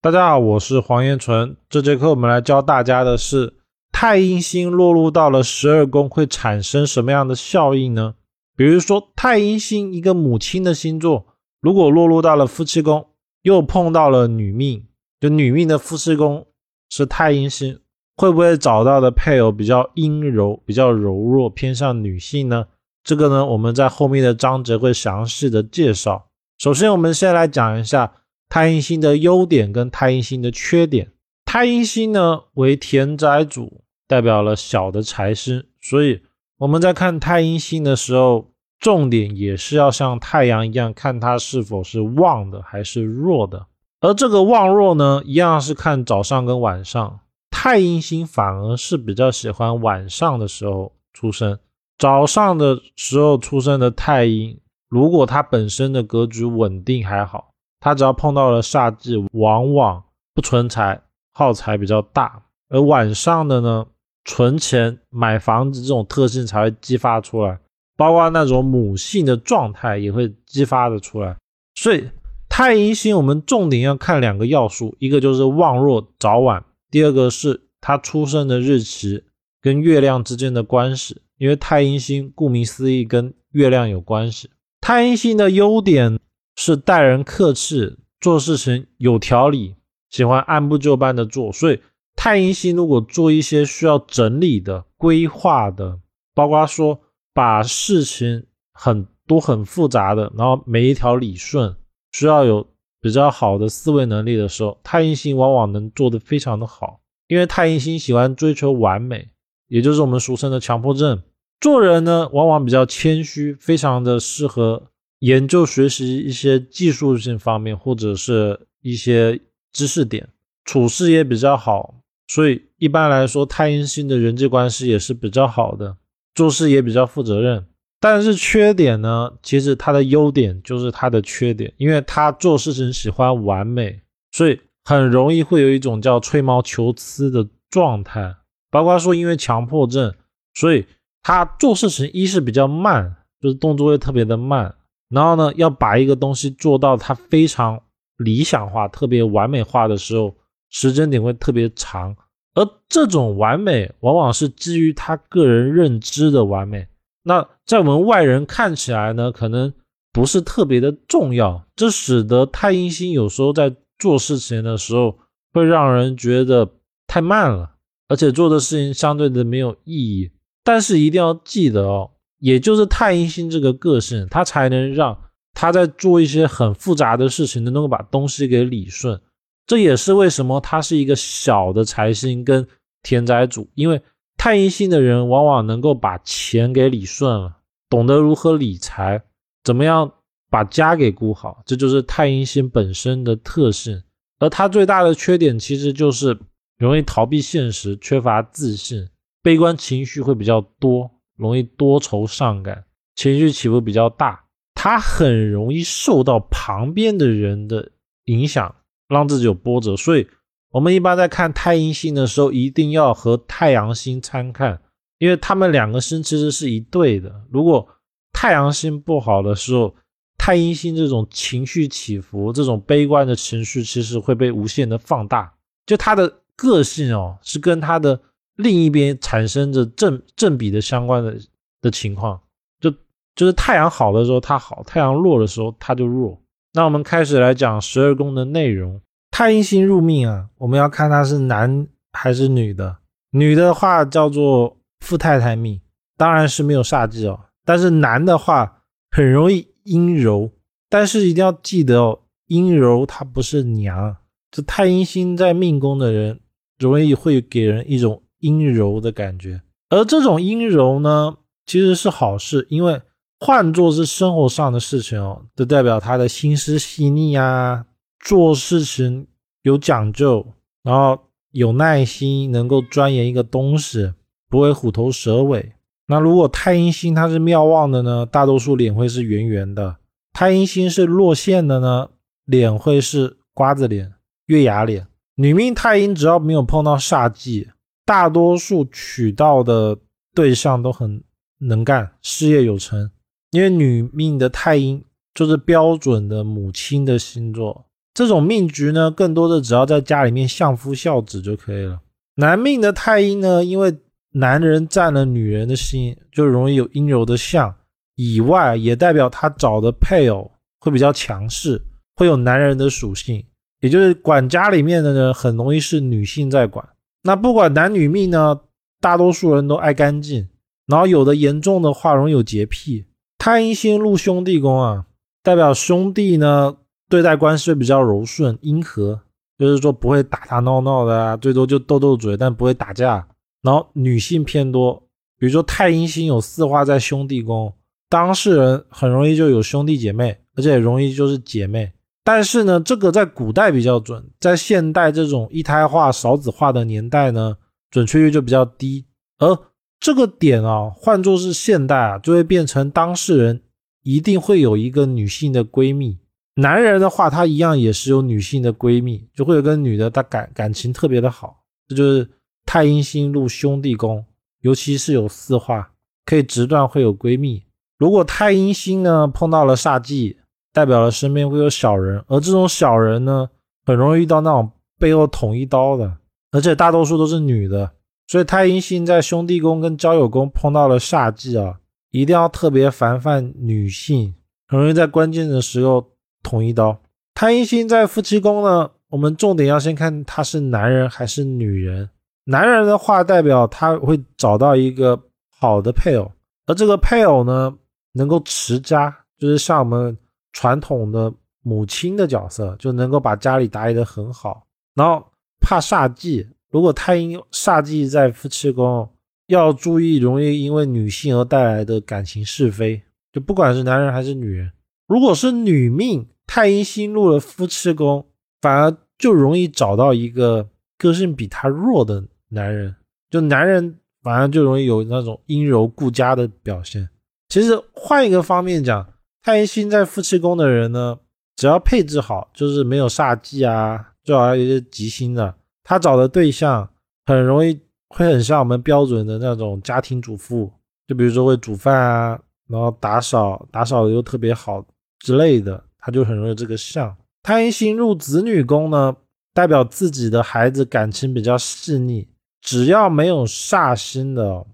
[0.00, 1.56] 大家好，我是黄彦纯。
[1.68, 3.54] 这节课我们来教大家的是
[3.90, 8.14] 太阴星落入到了十二宫会产生什么样的效应呢？
[8.56, 11.26] 比如说太阴星一个母亲的星座，
[11.60, 13.08] 如果落入到了夫妻宫，
[13.42, 14.86] 又碰到了女命，
[15.18, 16.46] 就女命的夫妻宫
[16.88, 17.80] 是太阴星，
[18.16, 22.66] 会不会找到的配偶比较阴柔、比较柔弱、偏向女性呢？
[23.02, 26.28] 这个呢，我们在后面的章节会详细的介绍。
[26.56, 28.12] 首先，我们先来讲一下。
[28.48, 31.12] 太阴星的优点跟太阴星的缺点。
[31.44, 36.22] 太阴星呢为田宅主，代表了小的财星，所以
[36.58, 43.66] 我们在看太阴星的时候，重点也是要像太阳一样，看它是否是旺的还是弱的。
[44.00, 47.20] 而这个旺弱呢，一样是看早上跟晚上。
[47.50, 51.58] 太阴星反而是比较喜欢晚上的时候出生，
[51.98, 57.54] 早上的时候出生的太阴，如果它本身的格局稳定还好。
[57.80, 60.02] 他只要碰到了煞忌，往往
[60.34, 61.00] 不存财，
[61.32, 62.42] 耗财比较大。
[62.68, 63.86] 而晚上的呢，
[64.24, 67.58] 存钱、买房子这种特性才会激发出来，
[67.96, 71.36] 包括那种母性的状态也会激发的出来。
[71.74, 72.08] 所以
[72.48, 79.24] 太阴星，我们重点要看两个要素，一个就是旺弱早晚，第二个是他出生的日期
[79.62, 81.22] 跟月亮之间的关系。
[81.38, 84.50] 因为太阴星顾名思义跟月亮有关系。
[84.80, 86.18] 太阴星的优点。
[86.60, 89.76] 是待人客气，做事情有条理，
[90.10, 91.52] 喜欢按部就班的做。
[91.52, 91.80] 所以
[92.16, 96.00] 太阴星如果做一些需要整理的、规划的，
[96.34, 96.98] 包括说
[97.32, 101.76] 把事情很多很复杂的，然后每一条理顺，
[102.10, 102.66] 需要有
[103.00, 106.98] 比较好的思维能力的时候，太阴星往往能做得非常的好。
[107.28, 109.28] 因为太阴星喜欢追求完美，
[109.68, 111.22] 也就是我们俗称的强迫症。
[111.60, 114.90] 做人呢，往往比较谦虚，非常的适合。
[115.20, 119.40] 研究学习一些技术性方面，或者是一些
[119.72, 120.28] 知识点，
[120.64, 121.94] 处事也比较好，
[122.28, 125.96] 所以一般来说，太阴星的人际关系也是比较好的，
[126.34, 127.66] 做事也比较负责任。
[128.00, 134.00] 但是缺点呢，其实他的优点就是他的缺点，因为他做事情喜欢完美，
[134.30, 138.36] 所以很容易会有一种叫吹毛求疵的状态。
[138.70, 140.14] 包括说，因为强迫症，
[140.54, 140.86] 所以
[141.22, 144.74] 他做事情一是比较慢，就是动作会特别的慢。
[145.08, 147.80] 然后呢，要把一个东西做到它非常
[148.18, 150.34] 理想化、特别完美化的时候，
[150.70, 152.14] 时间点会特别长。
[152.54, 156.88] 而这种完美，往往是基于他个人认知的完美。
[157.22, 159.72] 那在我们外人看起来呢，可能
[160.12, 161.64] 不是特别的重要。
[161.76, 165.18] 这使得太阴星有时候在做事情的时候，
[165.52, 166.68] 会让人觉得
[167.06, 167.76] 太慢了，
[168.08, 170.32] 而且做的事情相对的没有意义。
[170.64, 172.10] 但是一定要记得哦。
[172.38, 175.18] 也就是太阴星这个个性，他才能让
[175.54, 179.20] 他在做一些很复杂的事情，能够把东西给理顺。
[179.66, 182.66] 这也是为什么他是一个小的财星跟
[183.02, 184.00] 田宅主，因为
[184.36, 187.56] 太阴星的人往往能够把钱给理顺了，
[187.90, 189.22] 懂得如何理财，
[189.64, 190.10] 怎么样
[190.48, 194.02] 把家给顾好，这就是太阴星本身的特性。
[194.38, 196.38] 而他最大的缺点其实就是
[196.78, 199.08] 容易逃避现实，缺乏自信，
[199.42, 201.10] 悲观情绪会比较多。
[201.38, 202.84] 容易多愁善感，
[203.14, 204.44] 情绪起伏比较大，
[204.74, 207.92] 他很容易受到旁边的人的
[208.24, 208.74] 影响，
[209.08, 209.96] 让自己有波折。
[209.96, 210.26] 所以，
[210.70, 214.82] 我们一般在看太阴星的时候，一定要和太阳星参看，
[215.18, 217.44] 因为他们两个星其实是一对的。
[217.50, 217.88] 如果
[218.32, 219.94] 太阳星不好的时候，
[220.36, 225.54] 太阴星这种情绪起伏、这种悲观的情绪，其实会被无限的放大。
[225.86, 228.20] 就他的个性哦，是跟他的。
[228.58, 231.38] 另一边产生着正正比的相关的
[231.80, 232.40] 的情况，
[232.80, 232.90] 就
[233.36, 236.36] 就是太阳好的时候它好，太阳弱的时候它就弱。
[236.72, 239.00] 那我们开始来讲十二宫的内容。
[239.30, 242.96] 太阴星入命啊，我们要看它是男还是女的。
[243.30, 245.80] 女的话叫做富太太命，
[246.16, 247.38] 当然是没有煞忌哦。
[247.64, 248.82] 但是男的话
[249.12, 250.50] 很容易阴柔，
[250.88, 252.18] 但是一定要记得哦，
[252.48, 254.16] 阴柔它不是娘。
[254.50, 256.40] 这太阴星在命宫的人
[256.80, 258.20] 容易会给人一种。
[258.40, 261.36] 阴柔的感觉，而这种阴柔呢，
[261.66, 263.00] 其实是好事，因为
[263.40, 267.86] 换做是生活上的事情哦，就代表他的心思细腻啊，
[268.20, 269.26] 做事情
[269.62, 270.46] 有讲究，
[270.82, 271.18] 然后
[271.52, 274.12] 有耐心，能够钻研一个东西，
[274.48, 275.72] 不会虎头蛇尾。
[276.06, 279.96] 那如果太阴星它是妙望的呢，大多数脸会是圆圆的；
[280.32, 282.08] 太阴星是落陷的呢，
[282.44, 284.14] 脸会是瓜子脸、
[284.46, 285.06] 月牙脸。
[285.34, 287.68] 女命太阴只要没有碰到煞忌。
[288.08, 289.98] 大多数娶到的
[290.34, 291.22] 对象都很
[291.58, 293.10] 能干，事业有成。
[293.50, 297.84] 因为女命的太阴就是标准的母亲的星座，
[298.14, 302.00] 这种命局呢，更多的只要在家里面相夫教子就可以了。
[302.36, 303.94] 男命的太阴呢，因为
[304.32, 307.74] 男人占了女人的心，就容易有阴柔的相，
[308.14, 310.50] 以外也代表他找的配偶
[310.80, 311.78] 会比较强势，
[312.16, 313.44] 会有男人的属性，
[313.80, 316.88] 也就是管家里面的呢，很容易是女性在管。
[317.22, 318.60] 那不管男女命呢，
[319.00, 320.48] 大多数人都爱干净，
[320.86, 323.06] 然后有的严重的话容易有洁癖。
[323.38, 325.06] 太阴星入兄弟宫啊，
[325.42, 326.76] 代表兄弟呢
[327.08, 329.20] 对待关系比较柔顺阴和，
[329.58, 333.26] 就是说不会打打闹闹的啊，最多就斗斗嘴，但不会打架。
[333.62, 335.02] 然后女性偏多，
[335.38, 337.72] 比如说太阴星有四化在兄弟宫，
[338.08, 341.92] 当事人很容易就有兄弟姐妹，而且容易就是姐妹。
[342.28, 347.56] 但是呢，这个在古代比较准，在现代这种一胎化、少子化的年代呢，
[347.90, 349.06] 准确率就比较低。
[349.38, 349.58] 而
[349.98, 353.62] 这个点啊，换作是现代啊，就会变成当事人
[354.02, 356.18] 一定会有一个女性的闺蜜。
[356.56, 361.62] 男人的话，他一样也是有女性的闺蜜，就会有个女的，他感感情特别的好。
[361.88, 362.28] 这就是
[362.66, 364.22] 太阴星入兄弟宫，
[364.60, 365.92] 尤其是有四化，
[366.26, 367.62] 可以直断会有闺蜜。
[367.96, 370.36] 如果太阴星呢碰到了煞忌，
[370.78, 373.50] 代表了身边会有小人，而这种小人呢，
[373.84, 376.16] 很容易遇到那种背后捅一刀的，
[376.52, 377.90] 而且大多数都是女的。
[378.28, 381.80] 所以太阴星在兄弟宫跟交友宫碰到了煞忌啊，
[382.12, 384.32] 一定要特别防范女性，
[384.68, 386.12] 很容易在关键的时候
[386.44, 386.96] 捅一刀。
[387.34, 392.08] 太阴星在夫妻宫呢，我们重点要先看他是男人还是女人。
[392.44, 395.20] 男人的话，代表他会找到一个
[395.58, 396.30] 好的配偶，
[396.66, 397.74] 而这个配偶呢，
[398.12, 400.16] 能够持家，就是像我们
[400.52, 404.66] 传统的母亲的角色，就能够把家里打理得很好。
[404.94, 405.24] 然后
[405.60, 406.46] 怕煞忌。
[406.70, 409.08] 如果太阴煞忌在夫妻宫，
[409.46, 413.00] 要注意容易因为女性而带来的感情是非，
[413.32, 414.70] 就不管是男人还是女人。
[415.06, 418.26] 如果是女命，太阴星入了夫妻宫，
[418.60, 420.68] 反而就容易找到一个
[420.98, 422.94] 个性比他弱的男人，
[423.30, 427.08] 就男人反而就容易有那种阴柔顾家的表现。
[427.48, 429.06] 其实换一个方面讲，
[429.42, 431.18] 太阴星在夫妻宫的人呢，
[431.56, 435.54] 只要配置好，就是没有煞忌啊，最好有一些吉星的。
[435.82, 436.88] 他找的对象
[437.24, 440.70] 很容易会很像我们标准的那种家庭主妇，
[441.06, 442.38] 就比如说会煮饭啊，
[442.68, 444.84] 然后打扫，打扫的又特别好
[445.20, 447.16] 之类的，他就很容易这个相。
[447.42, 449.16] 太阴星入子女宫呢，
[449.54, 452.28] 代表自己的孩子感情比较细腻，
[452.60, 454.66] 只要没有煞星的，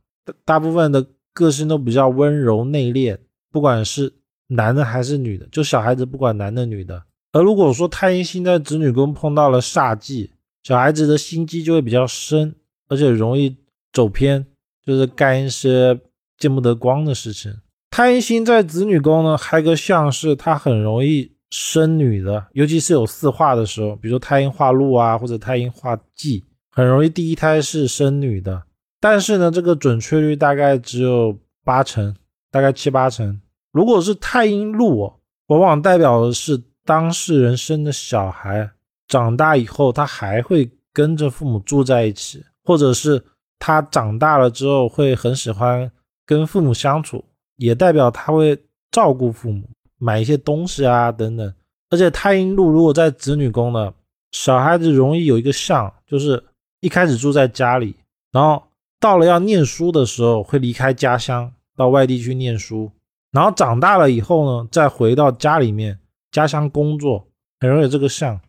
[0.44, 3.16] 大部分的个性都比较温柔内敛，
[3.52, 4.12] 不管是
[4.49, 7.02] 男的还是女的，就小孩子不管男的女的。
[7.32, 10.31] 而如果说太阴星在子女宫碰到了煞忌，
[10.62, 12.55] 小孩子的心机就会比较深，
[12.88, 13.56] 而且容易
[13.93, 14.46] 走偏，
[14.85, 15.99] 就是干一些
[16.38, 17.55] 见不得光的事情。
[17.91, 28.62] 太阴星在子女宫呢，还有个像是他很容易生女的，尤其是有四化的时候，比如太阴化禄啊，或者太阴化忌，很容易第一胎是生女的。
[29.00, 32.14] 但是呢，这个准确率大概只有八成，
[32.50, 33.40] 大概七八成。
[33.75, 35.12] 如果是太阴禄，
[35.49, 38.71] 往往代表的是当事人生的小孩。
[39.09, 43.21] 长大以后，他还会跟着父母住在一起，或者是
[43.59, 45.91] 他长大了之后会很喜欢
[46.25, 47.25] 跟父母相处，
[47.56, 48.56] 也代表他会
[48.93, 49.69] 照顾父母，
[49.99, 51.53] 买一些东西啊等等。
[51.91, 53.93] 而且太阴禄如果在子女宫呢，
[54.31, 56.41] 小孩子容易有一个相，就是
[56.79, 57.97] 一开始住在家里，
[58.31, 58.62] 然后
[59.00, 62.90] 到了要念书的时候会离开家乡到外地去念书，
[63.35, 65.99] 然后长大了以后呢，再回到家里面
[66.31, 67.26] 家乡工作，
[67.59, 68.41] 很容易这个相。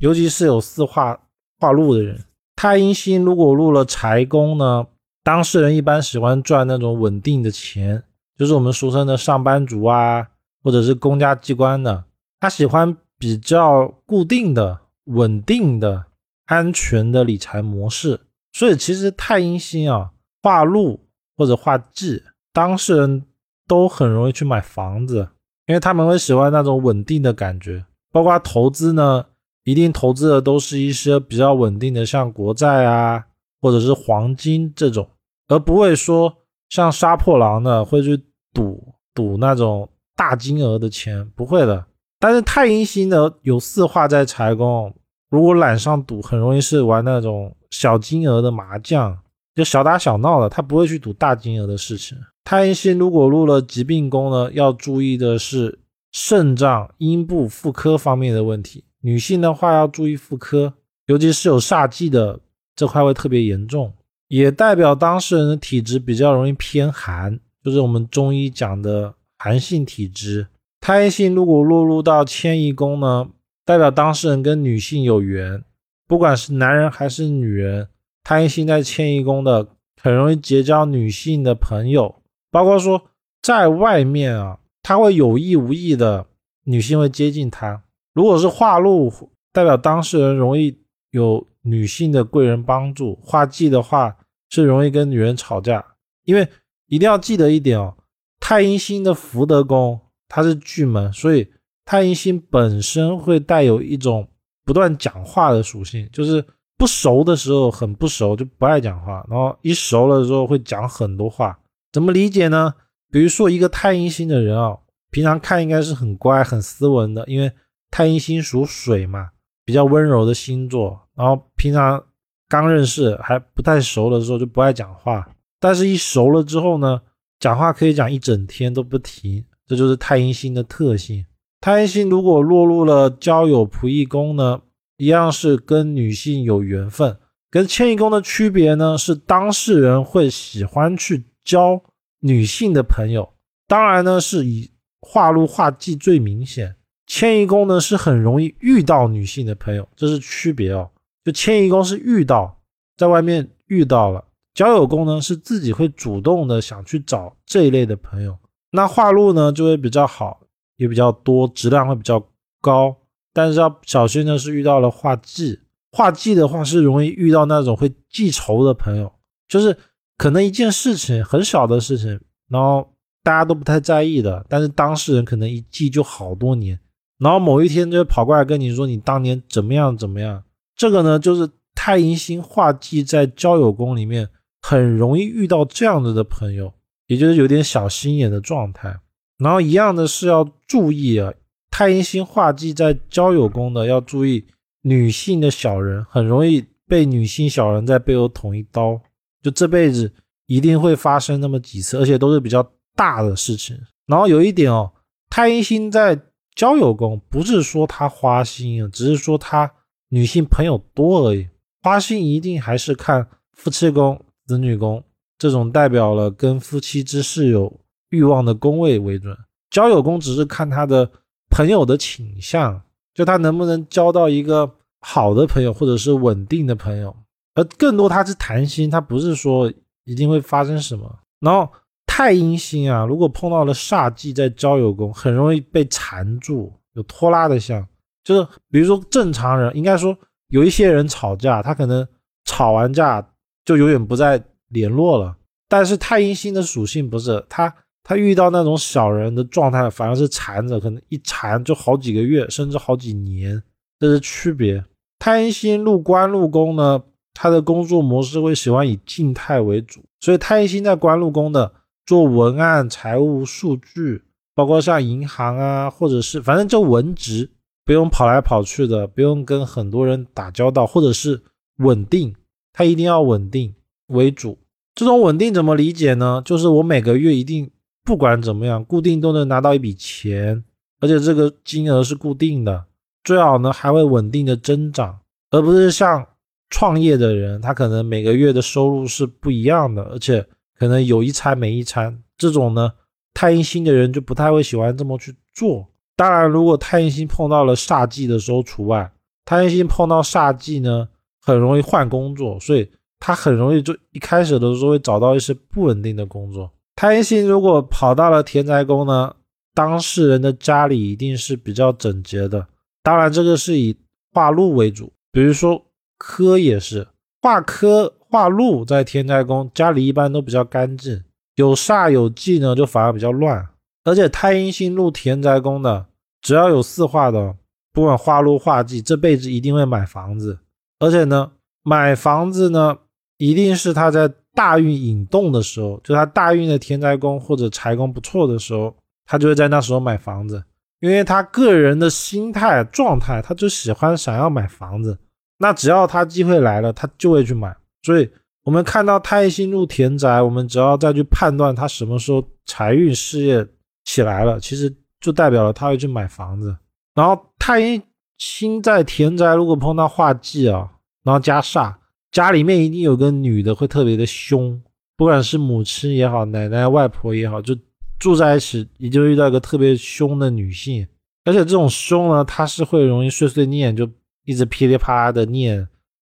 [0.00, 1.18] 尤其是有四化
[1.58, 2.22] 化禄的人，
[2.54, 4.86] 太阴星如果入了财宫呢，
[5.22, 8.04] 当事人一般喜欢赚那种稳定的钱，
[8.36, 10.28] 就是我们俗称的上班族啊，
[10.62, 12.04] 或者是公家机关的，
[12.40, 16.04] 他喜欢比较固定的、稳定的、
[16.44, 18.20] 安全的理财模式。
[18.52, 20.10] 所以其实太阴星啊，
[20.42, 21.00] 化禄
[21.36, 22.22] 或者化忌，
[22.52, 23.24] 当事人
[23.66, 25.28] 都很容易去买房子，
[25.66, 29.26] 因为他们会喜欢那种稳定的感觉，包括投资呢。
[29.66, 33.24] 一定投资的都是一些比较稳定的，像国债啊，
[33.62, 35.08] 或者是黄金这种，
[35.48, 36.30] 而不会说
[36.68, 41.82] 像杀破狼的会去赌赌那种大金额的钱，不会的。
[42.20, 44.94] 但是太阴星的有四化在财宫，
[45.30, 49.18] 如果懒上赌，很容易是玩那种小金额的麻将，
[49.54, 52.18] 就小打小闹的，他不会去赌大金额的事情。
[52.42, 55.78] 太阴星如果入了疾病宫呢，要注意的是
[56.12, 58.84] 肾脏、阴部、妇科方面的问题。
[59.00, 60.74] 女性的话要注意妇科，
[61.06, 62.40] 尤其是有煞忌的
[62.74, 63.92] 这块会特别严重，
[64.28, 70.46] 也代表当事人的体质比较容易偏寒，就是我们中医讲的寒性体质。
[70.80, 73.28] 胎性如果落入到迁移宫呢，
[73.64, 75.62] 代表当事人跟女性有缘，
[76.06, 77.88] 不管是男人还是女人，
[78.24, 79.68] 太阴星在迁移宫的
[80.02, 83.00] 很容易结交女性的朋友，包括说
[83.42, 86.26] 在外面啊，他会有意无意的
[86.64, 87.84] 女性会接近他。
[88.12, 89.12] 如果是化禄，
[89.52, 90.76] 代表当事人容易
[91.10, 94.16] 有女性的贵人帮助；化忌的话
[94.48, 95.84] 是容易跟女人吵架，
[96.24, 96.48] 因为
[96.86, 97.96] 一定要记得一点哦，
[98.40, 101.46] 太阴星的福德宫它是巨门，所以。
[101.86, 104.26] 太阴星本身会带有一种
[104.64, 106.42] 不断讲话的属性，就是
[106.76, 111.58] 不熟的时候很不熟就不爱讲话，然后一熟了之后会讲很多话。
[111.92, 112.74] 怎么理解呢？
[113.10, 114.76] 比如说一个太阴星的人啊，
[115.10, 117.52] 平常看应该是很乖、很斯文的，因为
[117.90, 119.30] 太阴星属水嘛，
[119.64, 121.00] 比较温柔的星座。
[121.14, 122.04] 然后平常
[122.48, 125.28] 刚认识还不太熟的时候就不爱讲话，
[125.60, 127.00] 但是一熟了之后呢，
[127.38, 131.24] 讲话可以讲一整天都不停，这就是太阴星的特性。
[131.60, 134.60] 太阴星如果落入了交友仆役宫呢，
[134.96, 137.18] 一样是跟女性有缘分。
[137.50, 141.80] 跟迁移宫的区别呢，是当事人会喜欢去交
[142.20, 143.34] 女性的朋友。
[143.66, 146.76] 当然呢，是以化禄化忌最明显。
[147.06, 150.90] 迁移宫呢是很容易遇到女性的朋友，这是区别哦。
[151.24, 152.60] 就迁移宫是遇到，
[152.96, 154.24] 在外面遇到了；
[154.54, 158.38] 交友宫呢是自己会主动的想去找这一类的朋友。
[158.70, 160.40] 那化禄呢就会比较好。
[160.76, 162.20] 也比较多，质量会比较
[162.60, 162.96] 高，
[163.34, 165.60] 但是要小心的是遇到了化忌，
[165.90, 169.12] 化忌的话是容易遇到那种会记仇的朋友，
[169.46, 169.76] 就是
[170.16, 176.78] 可能一件事情很小的事情，然后大家都不太在意的，但是当事人可能一记就好多年，
[177.18, 180.44] 然后某一天就跑过来跟你说你当年怎么样怎么样，
[180.76, 184.28] 这个呢就是太阴星化忌在交友宫里面
[184.62, 186.72] 很容易遇到这样子的朋友，
[187.08, 188.96] 也就是有点小心眼的状态。
[189.38, 191.32] 然后一样的是要注意啊，
[191.76, 194.46] 太阴星化忌在交友宫的要注意
[194.82, 199.00] 女性的小人，很容易被女性小人在背后捅一刀，
[199.42, 200.14] 就这辈子
[200.46, 202.64] 一定会发生那么几次，而且都是比较
[202.94, 203.76] 大的事情。
[204.06, 204.88] 然后有一点哦，
[205.28, 206.16] 太阴星在
[206.54, 209.68] 交友宫不是说他花心啊，只是说他
[210.10, 211.48] 女性朋友多而已。
[211.82, 215.02] 花心一定还是看夫妻宫、子女宫
[215.36, 217.80] 这种代表了跟夫妻之事有。
[218.10, 219.36] 欲望的宫位为准，
[219.70, 221.10] 交友宫只是看他的
[221.54, 222.82] 朋友的倾向，
[223.14, 224.68] 就他能不能交到一个
[224.98, 227.14] 好的朋友，或者是稳定的朋友。
[227.54, 231.20] 而更多他是谈心，他不是说一定会发生什么。
[231.38, 231.72] 然后
[232.06, 237.86] 太阴星啊，如果碰到了煞忌在交友宫，很容易被缠住，有拖拉的像。
[238.24, 240.18] 就是比如说正常人，应该说
[240.48, 242.04] 有一些人吵架，他可能
[242.44, 243.24] 吵完架
[243.64, 245.36] 就永远不再联络了。
[245.68, 247.72] 但是太阴星的属性不是他。
[248.06, 253.62] 他遇到那种小人的状态，反而是缠着，可能一缠就好几个月，甚至好几年，
[253.98, 254.84] 这是区别。
[255.18, 261.72] 太阴星入官禄宫呢，他的工作模式会喜欢以静态为主，所以太阴星在官禄宫的
[262.04, 264.22] 做文案、财务、数据，
[264.54, 267.50] 包括像银行啊，或者是反正就文职，
[267.86, 271.42] 不用跑来跑去的，不用跟很多人打交道，或者是
[271.78, 272.34] 稳定，
[272.74, 273.74] 他一定要稳定
[274.08, 274.58] 为主。
[274.94, 276.42] 这种稳定怎么理解呢？
[276.44, 277.70] 就是我每个月一定。
[278.04, 280.62] 不管怎么样，固定都能拿到一笔钱，
[281.00, 282.84] 而且这个金额是固定的，
[283.22, 285.18] 最好呢还会稳定的增长，
[285.50, 286.26] 而不是像
[286.68, 290.46] 创业的人，他可能每个月的收入是不一样的，而且
[290.78, 292.22] 可能有一餐没一餐。
[292.36, 292.92] 这种呢，
[293.32, 295.88] 太阴星的人就不太会喜欢这么去做。
[296.16, 299.10] 当然，如果太阴星碰到了煞忌的时候除外。
[299.46, 301.08] 太阴星碰到煞忌呢，
[301.40, 306.70] 很容易换工作，所以他很容易就一开始的时候会找到一些不稳定的工作。
[306.96, 309.34] 太阴星如果跑到了田宅宫呢，
[309.74, 312.68] 当事人的家里一定是比较整洁的。
[313.02, 313.96] 当然，这个是以
[314.32, 315.84] 化禄为主，比如说
[316.16, 317.08] 科也是
[317.42, 321.22] 化科化禄在田宅宫，家里一般都比较干净。
[321.56, 323.68] 有煞有忌呢，就反而比较乱。
[324.04, 326.06] 而且太阴星入田宅宫的，
[326.40, 327.56] 只要有四化的，
[327.92, 330.60] 不管化禄化忌，这辈子一定会买房子。
[331.00, 332.98] 而且呢，买房子呢，
[333.38, 334.32] 一定是他在。
[334.54, 338.94] 大运引动的时候，就他大运的田宅宫或者财宫不错的时候，
[339.26, 340.62] 他就会在那时候买房子，
[341.00, 345.18] 因为他个人的心态状态，他就喜欢想要买房子。
[345.58, 347.74] 那只要他机会来了，他就会去买。
[348.02, 348.30] 所以，
[348.64, 353.66] 我们看到太阴星入田宅，我们只要再去判断他什么时候财运事业
[354.04, 356.76] 起来了，其实就代表了他会去买房子。
[357.14, 358.02] 然后，太阴
[358.38, 360.90] 星在田宅，如果碰到化忌啊，
[361.22, 361.94] 然后加煞。
[362.34, 364.82] 家里面一定有个女的会特别的凶，
[365.16, 367.76] 不管是母亲也好，奶奶、外婆也好，就
[368.18, 371.06] 住在一起，你就遇到一个特别凶的女性。
[371.44, 374.10] 而且这种凶呢，它是会容易碎碎念，就
[374.44, 375.76] 一直噼里啪啦的念，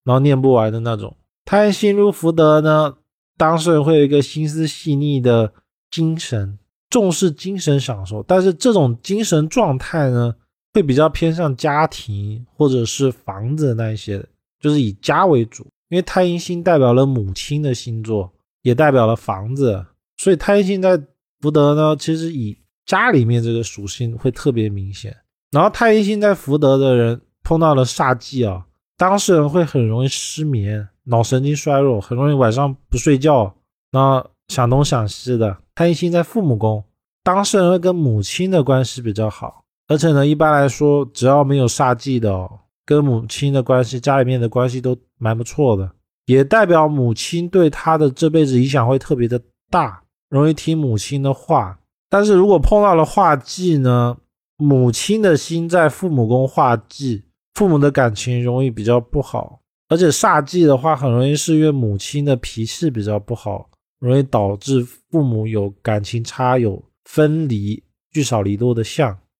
[0.04, 1.16] 然后念不完的那种。
[1.46, 2.98] 太阴星入福德呢，
[3.38, 5.50] 当事人会有一个心思细腻的
[5.90, 6.58] 精神，
[6.90, 10.34] 重视精神享受，但是这种精神状态呢，
[10.74, 14.22] 会比较偏向家庭或者是房子那一些，
[14.60, 15.66] 就是以家为主。
[15.92, 18.32] 因为太阴星代表了母亲的星座，
[18.62, 19.84] 也代表了房子，
[20.16, 20.98] 所以太阴星在
[21.42, 22.56] 福德呢，其实以
[22.86, 25.14] 家里面这个属性会特别明显。
[25.50, 28.64] 然后太阴星在福德的人碰到了煞忌啊，
[28.96, 33.54] 当事人会很容易失眠，脑神经衰弱，很容易晚上不睡觉，
[33.90, 35.58] 然后想东想西的。
[35.74, 36.82] 太阴星在父母宫，
[37.22, 42.60] 当事人会跟母亲的关系比较好，而且呢，一般来说只要没有煞忌的哦。
[42.92, 45.90] 跟母亲的关系，家里面的关系都蛮不错的，
[46.26, 51.78] 也代表母亲对他的这辈子影响会特别的大，容易听母亲的话。
[52.10, 54.18] 但是如果碰到了化忌呢，
[54.58, 57.22] 母亲的心在父母宫化忌，
[57.54, 69.18] 父母的感情容易比较不好，而且煞忌的话，很容易是因为母亲的脾气比较不好，容易导致父母有感情差，有分离、聚少离多的相。